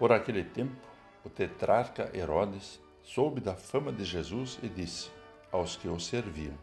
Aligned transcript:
Por 0.00 0.12
aquele 0.12 0.42
tempo, 0.42 0.74
o 1.22 1.28
tetrarca 1.28 2.10
Herodes 2.16 2.80
soube 3.02 3.38
da 3.38 3.54
fama 3.54 3.92
de 3.92 4.02
Jesus 4.02 4.58
e 4.62 4.66
disse 4.66 5.10
aos 5.52 5.76
que 5.76 5.88
o 5.88 6.00
serviam: 6.00 6.56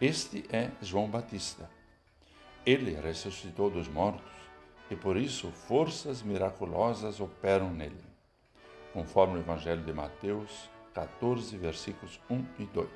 Este 0.00 0.44
é 0.50 0.72
João 0.82 1.08
Batista. 1.08 1.70
Ele 2.66 3.00
ressuscitou 3.00 3.70
dos 3.70 3.86
mortos 3.86 4.32
e 4.90 4.96
por 4.96 5.16
isso 5.16 5.52
forças 5.52 6.20
miraculosas 6.20 7.20
operam 7.20 7.70
nele, 7.70 8.04
conforme 8.92 9.36
o 9.36 9.40
Evangelho 9.40 9.84
de 9.84 9.92
Mateus 9.92 10.68
14, 10.94 11.56
versículos 11.56 12.20
1 12.28 12.44
e 12.58 12.64
2. 12.64 12.88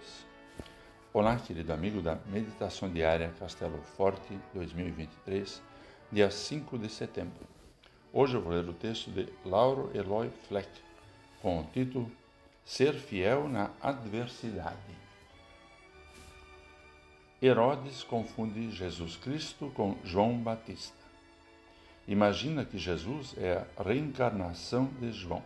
Olá, 1.13 1.37
querido 1.37 1.73
amigo 1.73 2.03
da 2.03 2.19
Meditação 2.27 2.91
Diária 2.91 3.33
Castelo 3.39 3.81
Forte 3.97 4.37
2023, 4.55 5.63
dia 6.11 6.33
5 6.33 6.77
de 6.79 6.89
setembro. 6.89 7.52
Hoje 8.15 8.35
eu 8.35 8.43
vou 8.43 8.53
ler 8.53 8.69
o 8.69 8.75
texto 8.75 9.11
de 9.11 9.27
Lauro 9.43 9.91
Eloy 9.95 10.29
Fleck, 10.47 10.69
com 11.41 11.61
o 11.61 11.65
título 11.73 12.13
Ser 12.63 12.93
Fiel 12.93 13.49
na 13.49 13.71
Adversidade. 13.81 14.77
Herodes 17.41 18.05
confunde 18.05 18.71
Jesus 18.71 19.17
Cristo 19.17 19.73
com 19.75 19.97
João 20.05 20.37
Batista. 20.37 20.95
Imagina 22.07 22.67
que 22.67 22.77
Jesus 22.77 23.35
é 23.39 23.65
a 23.79 23.83
reencarnação 23.83 24.91
de 25.01 25.11
João. 25.11 25.43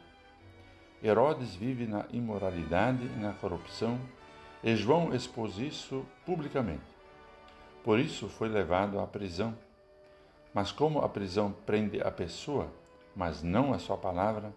Herodes 1.00 1.54
vive 1.54 1.86
na 1.86 2.04
imoralidade 2.12 3.04
e 3.04 3.20
na 3.20 3.32
corrupção, 3.32 3.96
e 4.64 4.74
João 4.74 5.14
expôs 5.14 5.56
isso 5.58 6.04
publicamente. 6.24 6.82
Por 7.84 8.00
isso 8.00 8.28
foi 8.28 8.48
levado 8.48 8.98
à 8.98 9.06
prisão. 9.06 9.56
Mas 10.56 10.72
como 10.72 11.00
a 11.00 11.08
prisão 11.10 11.52
prende 11.66 12.00
a 12.00 12.10
pessoa, 12.10 12.72
mas 13.14 13.42
não 13.42 13.74
a 13.74 13.78
sua 13.78 13.98
palavra, 13.98 14.54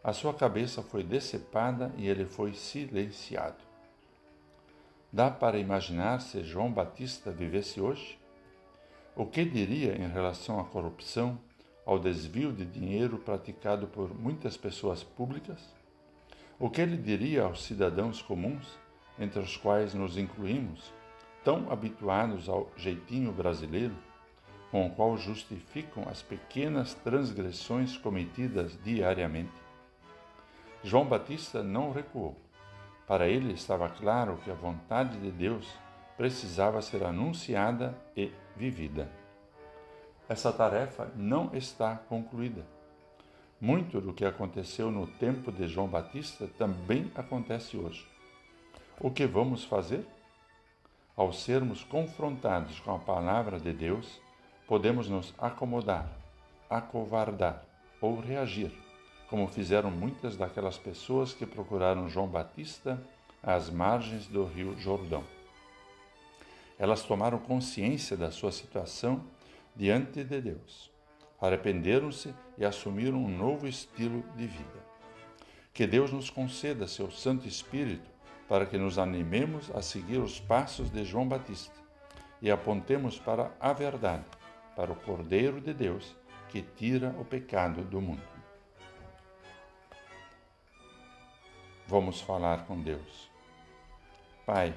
a 0.00 0.12
sua 0.12 0.32
cabeça 0.32 0.84
foi 0.84 1.02
decepada 1.02 1.92
e 1.96 2.06
ele 2.06 2.24
foi 2.24 2.54
silenciado. 2.54 3.56
Dá 5.12 5.32
para 5.32 5.58
imaginar 5.58 6.20
se 6.20 6.44
João 6.44 6.70
Batista 6.70 7.32
vivesse 7.32 7.80
hoje? 7.80 8.20
O 9.16 9.26
que 9.26 9.44
diria 9.44 9.96
em 10.00 10.06
relação 10.06 10.60
à 10.60 10.64
corrupção, 10.64 11.36
ao 11.84 11.98
desvio 11.98 12.52
de 12.52 12.64
dinheiro 12.64 13.18
praticado 13.18 13.88
por 13.88 14.14
muitas 14.14 14.56
pessoas 14.56 15.02
públicas? 15.02 15.58
O 16.56 16.70
que 16.70 16.80
ele 16.80 16.96
diria 16.96 17.42
aos 17.42 17.64
cidadãos 17.64 18.22
comuns, 18.22 18.78
entre 19.18 19.40
os 19.40 19.56
quais 19.56 19.92
nos 19.92 20.16
incluímos, 20.16 20.92
tão 21.42 21.68
habituados 21.68 22.48
ao 22.48 22.70
jeitinho 22.76 23.32
brasileiro, 23.32 23.96
com 24.72 24.86
o 24.86 24.90
qual 24.90 25.18
justificam 25.18 26.08
as 26.08 26.22
pequenas 26.22 26.94
transgressões 26.94 27.98
cometidas 27.98 28.76
diariamente? 28.82 29.52
João 30.82 31.04
Batista 31.04 31.62
não 31.62 31.92
recuou. 31.92 32.34
Para 33.06 33.28
ele 33.28 33.52
estava 33.52 33.90
claro 33.90 34.38
que 34.42 34.50
a 34.50 34.54
vontade 34.54 35.20
de 35.20 35.30
Deus 35.30 35.68
precisava 36.16 36.80
ser 36.80 37.04
anunciada 37.04 37.94
e 38.16 38.32
vivida. 38.56 39.10
Essa 40.26 40.50
tarefa 40.50 41.12
não 41.14 41.50
está 41.52 41.94
concluída. 41.94 42.64
Muito 43.60 44.00
do 44.00 44.14
que 44.14 44.24
aconteceu 44.24 44.90
no 44.90 45.06
tempo 45.06 45.52
de 45.52 45.68
João 45.68 45.86
Batista 45.86 46.48
também 46.56 47.12
acontece 47.14 47.76
hoje. 47.76 48.08
O 48.98 49.10
que 49.10 49.26
vamos 49.26 49.64
fazer? 49.64 50.06
Ao 51.14 51.30
sermos 51.30 51.84
confrontados 51.84 52.80
com 52.80 52.94
a 52.94 52.98
palavra 52.98 53.60
de 53.60 53.72
Deus, 53.72 54.18
podemos 54.72 55.06
nos 55.06 55.34
acomodar, 55.36 56.08
acovardar 56.70 57.62
ou 58.00 58.18
reagir, 58.18 58.72
como 59.28 59.46
fizeram 59.46 59.90
muitas 59.90 60.34
daquelas 60.34 60.78
pessoas 60.78 61.34
que 61.34 61.44
procuraram 61.44 62.08
João 62.08 62.26
Batista 62.26 62.98
às 63.42 63.68
margens 63.68 64.26
do 64.28 64.46
rio 64.46 64.74
Jordão. 64.78 65.24
Elas 66.78 67.02
tomaram 67.02 67.38
consciência 67.38 68.16
da 68.16 68.30
sua 68.30 68.50
situação 68.50 69.22
diante 69.76 70.24
de 70.24 70.40
Deus, 70.40 70.90
arrependeram-se 71.38 72.34
e 72.56 72.64
assumiram 72.64 73.18
um 73.18 73.28
novo 73.28 73.68
estilo 73.68 74.24
de 74.38 74.46
vida. 74.46 74.86
Que 75.74 75.86
Deus 75.86 76.10
nos 76.10 76.30
conceda 76.30 76.88
seu 76.88 77.10
Santo 77.10 77.46
Espírito 77.46 78.10
para 78.48 78.64
que 78.64 78.78
nos 78.78 78.98
animemos 78.98 79.70
a 79.74 79.82
seguir 79.82 80.16
os 80.16 80.40
passos 80.40 80.90
de 80.90 81.04
João 81.04 81.28
Batista 81.28 81.78
e 82.40 82.50
apontemos 82.50 83.18
para 83.18 83.52
a 83.60 83.74
verdade, 83.74 84.24
para 84.76 84.92
o 84.92 84.96
Cordeiro 84.96 85.60
de 85.60 85.72
Deus 85.72 86.14
que 86.48 86.62
tira 86.62 87.14
o 87.18 87.24
pecado 87.24 87.82
do 87.82 88.00
mundo. 88.00 88.22
Vamos 91.86 92.20
falar 92.20 92.66
com 92.66 92.80
Deus. 92.80 93.30
Pai, 94.46 94.74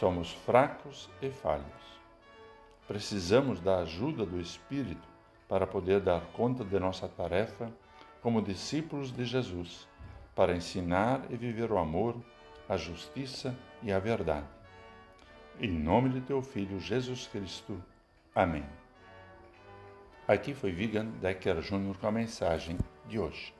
Somos 0.00 0.32
fracos 0.32 1.10
e 1.20 1.28
falhos. 1.28 2.00
Precisamos 2.88 3.60
da 3.60 3.80
ajuda 3.80 4.24
do 4.24 4.40
Espírito 4.40 5.06
para 5.46 5.66
poder 5.66 6.00
dar 6.00 6.22
conta 6.32 6.64
de 6.64 6.80
nossa 6.80 7.06
tarefa 7.06 7.70
como 8.22 8.40
discípulos 8.40 9.12
de 9.12 9.26
Jesus, 9.26 9.86
para 10.34 10.56
ensinar 10.56 11.20
e 11.28 11.36
viver 11.36 11.70
o 11.70 11.76
amor, 11.76 12.16
a 12.66 12.78
justiça 12.78 13.54
e 13.82 13.92
a 13.92 13.98
verdade. 13.98 14.59
Em 15.58 15.70
nome 15.70 16.10
de 16.10 16.20
teu 16.20 16.42
Filho 16.42 16.78
Jesus 16.78 17.26
Cristo. 17.26 17.82
Amém. 18.34 18.64
Aqui 20.28 20.54
foi 20.54 20.70
Vigan 20.70 21.06
Decker 21.20 21.60
Jr. 21.60 21.98
com 21.98 22.06
a 22.06 22.12
mensagem 22.12 22.78
de 23.08 23.18
hoje. 23.18 23.52